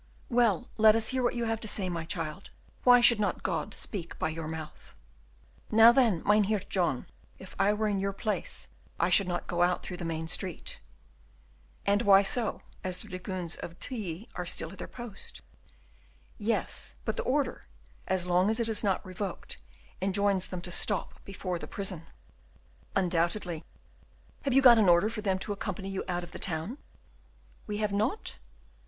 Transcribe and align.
"Well, 0.29 0.67
let 0.77 0.95
us 0.95 1.09
hear 1.09 1.21
what 1.21 1.35
you 1.35 1.45
have 1.45 1.59
to 1.59 1.67
say, 1.67 1.87
my 1.87 2.05
child. 2.05 2.49
Why 2.83 3.01
should 3.01 3.19
not 3.19 3.43
God 3.43 3.75
speak 3.75 4.17
by 4.17 4.29
your 4.29 4.47
mouth?" 4.47 4.95
"Now, 5.69 5.91
then, 5.91 6.23
Mynheer 6.25 6.57
John, 6.67 7.05
if 7.37 7.55
I 7.59 7.71
were 7.73 7.87
in 7.87 7.99
your 7.99 8.11
place, 8.11 8.69
I 8.99 9.11
should 9.11 9.27
not 9.27 9.45
go 9.45 9.61
out 9.61 9.83
through 9.83 9.97
the 9.97 10.03
main 10.03 10.27
street." 10.27 10.79
"And 11.85 12.01
why 12.01 12.23
so, 12.23 12.63
as 12.83 12.97
the 12.97 13.09
dragoons 13.09 13.57
of 13.57 13.77
Tilly 13.79 14.27
are 14.33 14.43
still 14.43 14.71
at 14.71 14.79
their 14.79 14.87
post?" 14.87 15.41
"Yes, 16.39 16.95
but 17.05 17.15
their 17.15 17.23
order, 17.25 17.67
as 18.07 18.25
long 18.25 18.49
as 18.49 18.59
it 18.59 18.67
is 18.67 18.83
not 18.83 19.05
revoked, 19.05 19.59
enjoins 20.01 20.47
them 20.47 20.61
to 20.61 20.71
stop 20.71 21.23
before 21.25 21.59
the 21.59 21.67
prison." 21.67 22.07
"Undoubtedly." 22.95 23.63
"Have 24.45 24.53
you 24.55 24.63
got 24.63 24.79
an 24.79 24.89
order 24.89 25.09
for 25.11 25.21
them 25.21 25.37
to 25.37 25.53
accompany 25.53 25.89
you 25.89 26.03
out 26.07 26.23
of 26.23 26.31
the 26.31 26.39
town?" 26.39 26.79
"We 27.67 27.77
have 27.77 27.93
not?" 27.93 28.39